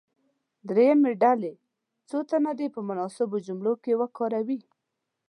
دریمې 0.69 1.13
ډلې 1.21 1.53
څو 2.09 2.17
تنه 2.29 2.51
دې 2.59 2.67
په 2.75 2.79
مناسبو 2.89 3.37
جملو 3.47 3.73
کې 3.83 3.93
وکاروي. 4.01 4.59